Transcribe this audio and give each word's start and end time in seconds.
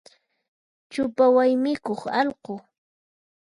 Chupa 0.91 1.25
waymikuq 1.35 2.01
allqu. 2.19 2.53